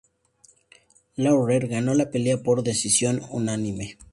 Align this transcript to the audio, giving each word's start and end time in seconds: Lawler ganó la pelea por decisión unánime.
Lawler 1.15 1.67
ganó 1.67 1.93
la 1.93 2.09
pelea 2.09 2.41
por 2.41 2.63
decisión 2.63 3.21
unánime. 3.29 3.99